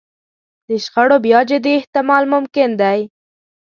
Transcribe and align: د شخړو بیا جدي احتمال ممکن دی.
د 0.67 0.69
شخړو 0.83 1.17
بیا 1.25 1.39
جدي 1.49 1.73
احتمال 1.79 2.23
ممکن 2.33 2.69
دی. 2.81 2.99